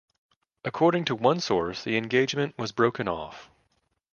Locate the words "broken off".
2.71-3.51